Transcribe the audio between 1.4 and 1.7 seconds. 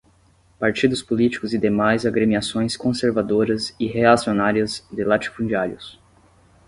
e